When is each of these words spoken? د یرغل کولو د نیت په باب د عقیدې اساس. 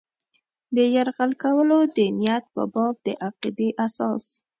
د 0.75 0.77
یرغل 0.95 1.31
کولو 1.43 1.77
د 1.95 1.97
نیت 2.17 2.43
په 2.53 2.63
باب 2.73 2.95
د 3.05 3.07
عقیدې 3.27 3.69
اساس. 3.85 4.25